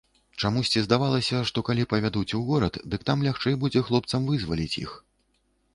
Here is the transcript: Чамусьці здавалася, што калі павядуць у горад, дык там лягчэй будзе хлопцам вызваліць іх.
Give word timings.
Чамусьці 0.43 0.81
здавалася, 0.85 1.41
што 1.49 1.63
калі 1.67 1.85
павядуць 1.91 2.35
у 2.41 2.41
горад, 2.49 2.81
дык 2.95 3.01
там 3.11 3.17
лягчэй 3.27 3.55
будзе 3.67 3.79
хлопцам 3.91 4.21
вызваліць 4.33 4.79
іх. 4.85 4.99